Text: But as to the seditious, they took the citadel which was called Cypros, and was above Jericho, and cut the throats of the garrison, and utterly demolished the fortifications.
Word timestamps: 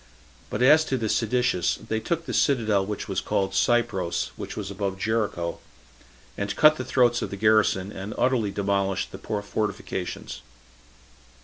But 0.49 0.63
as 0.63 0.83
to 0.85 0.97
the 0.97 1.07
seditious, 1.07 1.75
they 1.75 1.99
took 1.99 2.25
the 2.25 2.33
citadel 2.33 2.83
which 2.87 3.07
was 3.07 3.21
called 3.21 3.53
Cypros, 3.53 4.31
and 4.35 4.51
was 4.53 4.71
above 4.71 4.97
Jericho, 4.97 5.59
and 6.35 6.55
cut 6.55 6.77
the 6.77 6.83
throats 6.83 7.21
of 7.21 7.29
the 7.29 7.37
garrison, 7.37 7.91
and 7.91 8.15
utterly 8.17 8.49
demolished 8.49 9.11
the 9.11 9.19
fortifications. 9.19 10.41